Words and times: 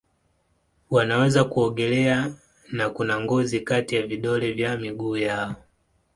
Wanaweza 0.89 1.43
kuogelea 1.43 2.31
na 2.71 2.89
kuna 2.89 3.19
ngozi 3.21 3.59
kati 3.59 3.95
ya 3.95 4.07
vidole 4.07 4.51
vya 4.53 4.77
miguu 4.77 5.17
yao. 5.17 5.55